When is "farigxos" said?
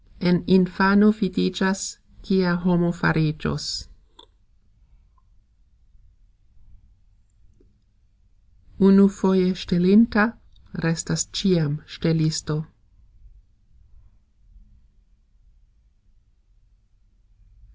2.99-3.65